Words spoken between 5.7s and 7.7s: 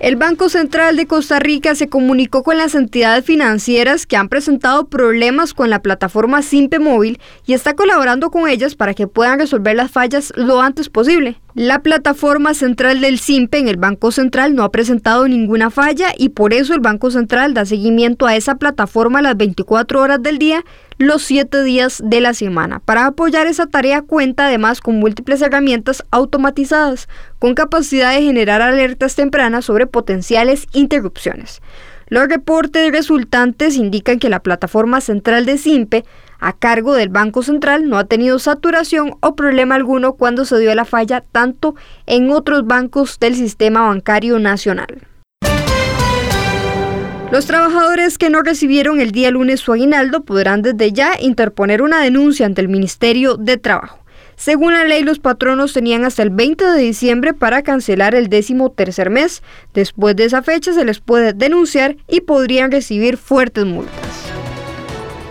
plataforma Simpe Móvil y